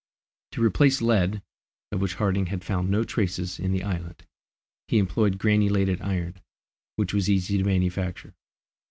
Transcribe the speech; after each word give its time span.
To 0.53 0.63
replace 0.65 0.99
lead, 0.99 1.43
of 1.91 2.01
which 2.01 2.15
Harding 2.15 2.47
had 2.47 2.63
found 2.63 2.89
no 2.89 3.03
traces 3.03 3.59
in 3.59 3.71
the 3.71 3.83
island, 3.83 4.25
he 4.87 4.97
employed 4.97 5.37
granulated 5.37 6.01
iron, 6.01 6.41
which 6.95 7.13
was 7.13 7.29
easy 7.29 7.59
to 7.59 7.63
manufacture. 7.63 8.33